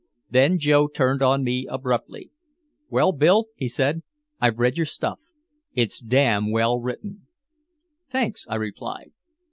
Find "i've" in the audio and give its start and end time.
4.39-4.57